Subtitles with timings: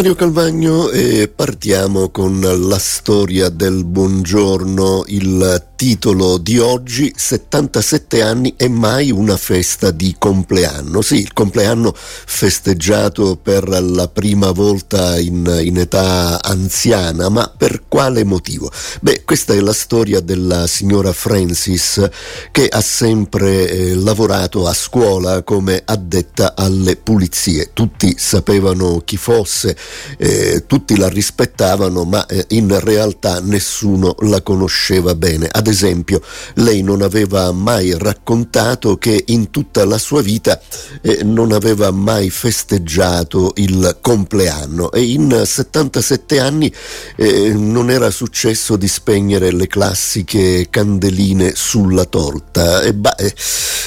[0.00, 8.52] Mario Calvagno e partiamo con la storia del buongiorno, il titolo di oggi 77 anni
[8.58, 11.00] e mai una festa di compleanno.
[11.00, 18.24] Sì, il compleanno festeggiato per la prima volta in, in età anziana, ma per quale
[18.24, 18.70] motivo?
[19.00, 22.06] Beh, questa è la storia della signora Francis
[22.50, 27.70] che ha sempre eh, lavorato a scuola come addetta alle pulizie.
[27.72, 29.74] Tutti sapevano chi fosse,
[30.18, 35.48] eh, tutti la rispettavano, ma eh, in realtà nessuno la conosceva bene.
[35.50, 36.20] Ad esempio,
[36.54, 40.60] lei non aveva mai raccontato che in tutta la sua vita
[41.02, 46.72] eh, non aveva mai festeggiato il compleanno e in 77 anni
[47.16, 52.82] eh, non era successo di spegnere le classiche candeline sulla torta.
[52.82, 53.34] E bah, eh,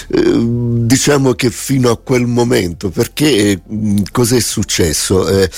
[0.08, 3.62] diciamo che fino a quel momento, perché
[4.12, 5.28] cos'è successo?
[5.28, 5.50] Eh,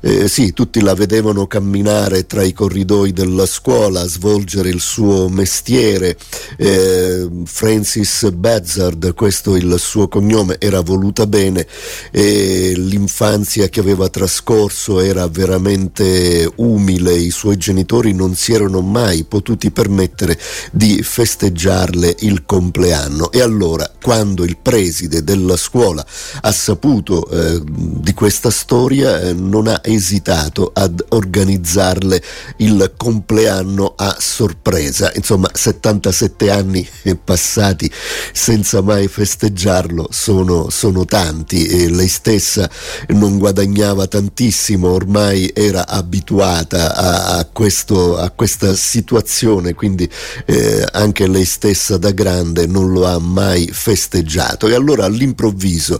[0.00, 5.73] eh, sì, tutti la vedevano camminare tra i corridoi della scuola, svolgere il suo mestiere.
[5.74, 11.66] Eh, Francis Bezzard, questo il suo cognome, era voluta bene
[12.10, 19.24] e l'infanzia che aveva trascorso era veramente umile, i suoi genitori non si erano mai
[19.24, 20.38] potuti permettere
[20.70, 23.32] di festeggiarle il compleanno.
[23.32, 26.04] E allora, quando il preside della scuola
[26.40, 32.22] ha saputo eh, di questa storia, eh, non ha esitato ad organizzarle
[32.58, 35.10] il compleanno a sorpresa.
[35.14, 36.86] Insomma, 77 anni
[37.24, 37.90] passati
[38.34, 42.68] senza mai festeggiarlo sono, sono tanti e lei stessa
[43.08, 50.06] non guadagnava tantissimo, ormai era abituata a, a, questo, a questa situazione, quindi
[50.44, 54.68] eh, anche lei stessa da grande non lo ha mai festeggiato.
[54.68, 55.98] E allora all'improvviso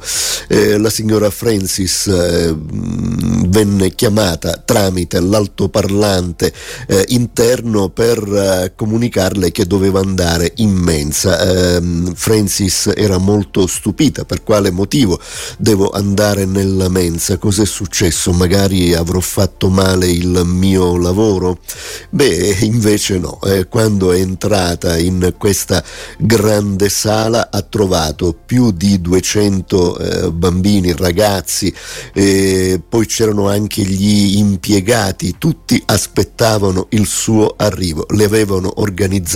[0.49, 6.53] eh, la signora Francis eh, venne chiamata tramite l'altoparlante
[6.87, 11.39] eh, interno per eh, comunicarle che doveva andare in mensa.
[11.39, 11.81] Eh,
[12.15, 15.21] Francis era molto stupita, per quale motivo
[15.59, 17.39] devo andare nella mensa?
[17.39, 18.33] Cos'è successo?
[18.33, 21.61] Magari avrò fatto male il mio lavoro?
[22.11, 25.83] Beh, invece no, eh, quando è entrata in questa
[26.19, 31.73] grande sala ha trovato più di 200 eh, bambini, ragazzi,
[32.13, 39.34] poi c'erano anche gli impiegati, tutti aspettavano il suo arrivo, le avevano organizzato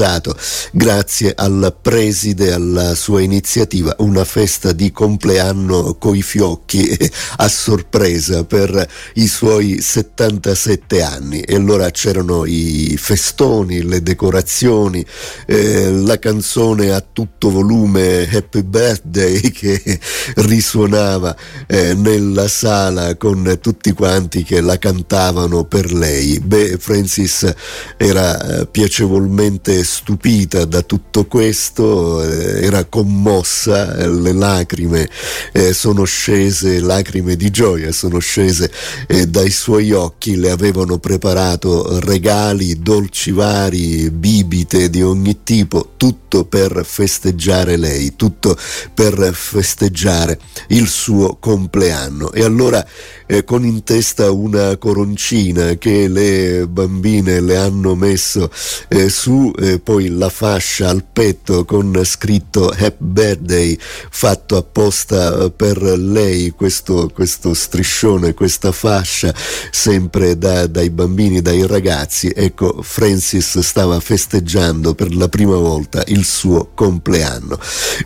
[0.71, 6.97] grazie al preside, alla sua iniziativa, una festa di compleanno coi fiocchi
[7.39, 15.05] a sorpresa per i suoi 77 anni e allora c'erano i festoni, le decorazioni,
[15.47, 19.99] eh, la canzone a tutto volume Happy Birthday che
[20.37, 21.37] risuonava
[21.67, 26.39] eh, nella sala con tutti quanti che la cantavano per lei.
[26.39, 27.53] Beh, Francis
[27.97, 35.09] era eh, piacevolmente stupita da tutto questo, eh, era commossa, le lacrime
[35.53, 38.71] eh, sono scese, lacrime di gioia sono scese
[39.07, 46.28] eh, dai suoi occhi, le avevano preparato regali, dolci vari, bibite di ogni tipo, tutto
[46.45, 48.57] per festeggiare lei, tutto
[48.95, 52.33] per festeggiare il suo compleanno.
[52.33, 52.87] E allora
[53.27, 58.51] eh, con in testa una coroncina che le bambine le hanno messo
[58.89, 63.79] eh, su, eh, poi la fascia al petto con scritto Happy Birthday
[64.11, 69.35] fatto apposta per lei, questo, questo striscione, questa fascia
[69.71, 72.33] sempre da, dai bambini, dai ragazzi.
[72.35, 77.59] Ecco, Francis stava festeggiando per la prima volta il suo compleanno,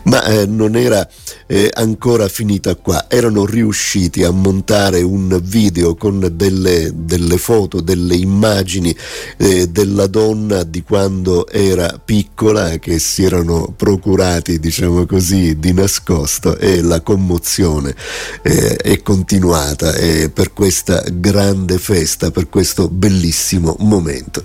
[0.03, 1.07] ma eh, non era
[1.47, 8.15] eh, ancora finita qua, erano riusciti a montare un video con delle, delle foto, delle
[8.15, 8.95] immagini
[9.37, 16.57] eh, della donna di quando era piccola che si erano procurati, diciamo così, di nascosto
[16.57, 17.95] e la commozione
[18.41, 19.91] eh, è continuata
[20.33, 24.43] per questa grande festa, per questo bellissimo momento.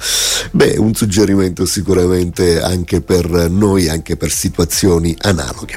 [0.53, 5.77] Beh, un suggerimento sicuramente anche per noi, anche per situazioni analoghe.